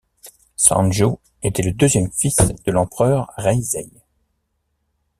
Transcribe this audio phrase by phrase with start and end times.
[0.57, 3.91] Sanjō était le deuxième fils de l'empereur Reizei.